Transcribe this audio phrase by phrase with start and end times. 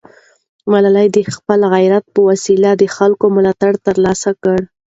[0.71, 4.59] ملالۍ د خپل غیرت په وسیله د خلکو ملاتړ ترلاسه کړ.